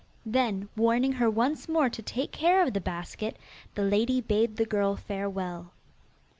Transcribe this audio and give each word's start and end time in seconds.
Then, 0.25 0.67
warning 0.75 1.11
her 1.11 1.29
once 1.29 1.69
more 1.69 1.87
to 1.87 2.01
take 2.01 2.31
care 2.31 2.63
of 2.63 2.73
the 2.73 2.81
basket, 2.81 3.37
the 3.75 3.83
lady 3.83 4.19
bade 4.19 4.55
the 4.57 4.65
girl 4.65 4.95
farewell. 4.95 5.73